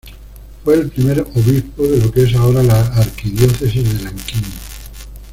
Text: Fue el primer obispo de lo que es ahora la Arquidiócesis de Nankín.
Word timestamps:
Fue 0.63 0.73
el 0.73 0.89
primer 0.89 1.19
obispo 1.21 1.83
de 1.83 1.99
lo 1.99 2.11
que 2.11 2.23
es 2.23 2.33
ahora 2.33 2.63
la 2.63 2.87
Arquidiócesis 2.95 3.99
de 3.99 4.03
Nankín. 4.05 4.41